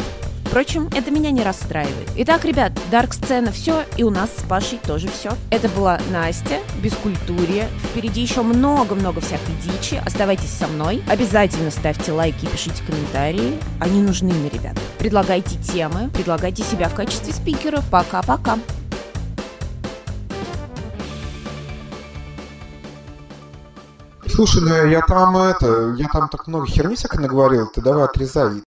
[0.48, 2.08] Впрочем, это меня не расстраивает.
[2.16, 5.32] Итак, ребят, дарк-сцена все, и у нас с Пашей тоже все.
[5.50, 7.68] Это была Настя, Бескультурье.
[7.90, 10.00] Впереди еще много-много всякой дичи.
[10.06, 11.02] Оставайтесь со мной.
[11.08, 13.58] Обязательно ставьте лайки и пишите комментарии.
[13.80, 14.78] Они нужны мне, ребят.
[14.98, 17.82] Предлагайте темы, предлагайте себя в качестве спикера.
[17.90, 18.58] Пока-пока.
[24.26, 28.62] Слушай, ну я там это, я там так много херни всякой наговорил, ты давай отрезай.